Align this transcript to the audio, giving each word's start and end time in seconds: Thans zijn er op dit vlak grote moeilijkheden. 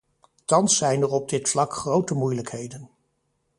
Thans 0.47 0.77
zijn 0.77 1.01
er 1.01 1.07
op 1.09 1.29
dit 1.29 1.49
vlak 1.49 1.73
grote 1.73 2.13
moeilijkheden. 2.13 2.89